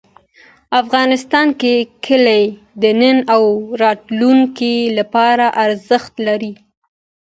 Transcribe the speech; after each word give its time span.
افغانستان 0.81 1.47
کې 1.59 1.73
کلي 2.05 2.43
د 2.81 2.83
نن 3.01 3.17
او 3.33 3.43
راتلونکي 3.83 4.75
لپاره 4.97 5.45
ارزښت 5.65 6.13
لري. 6.27 6.53